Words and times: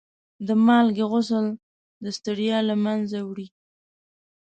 د 0.47 0.49
مالګې 0.65 1.05
غسل 1.11 1.45
د 2.03 2.05
ستړیا 2.17 2.57
له 2.69 2.75
منځه 2.85 3.17
وړي. 3.27 3.47